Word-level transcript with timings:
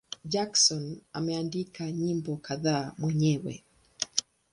Jackson 0.25 1.01
ameandika 1.13 1.91
nyimbo 1.91 2.37
kadhaa 2.37 2.93
mwenyewe. 2.97 3.63